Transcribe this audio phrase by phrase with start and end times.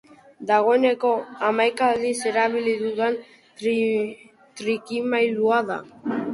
[0.51, 3.21] Dagoeneko hamaika aldiz erabili dudan
[4.57, 5.83] trikimailua da.